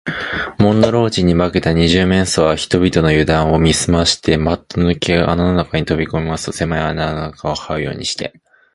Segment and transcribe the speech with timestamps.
[0.57, 8.33] 門野老人に化けた二十面相は、人々のゆだんを見すまして、パッとぬけ穴の中にとびこみますと、せまい穴の中をはうようにして、